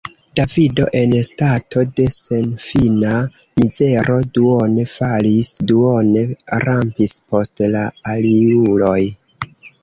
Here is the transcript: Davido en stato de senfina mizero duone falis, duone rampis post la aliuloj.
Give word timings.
Davido 0.37 0.85
en 0.99 1.11
stato 1.25 1.83
de 1.99 2.05
senfina 2.15 3.11
mizero 3.63 4.15
duone 4.39 4.87
falis, 4.93 5.51
duone 5.73 6.25
rampis 6.65 7.15
post 7.35 7.65
la 7.77 7.85
aliuloj. 8.17 8.99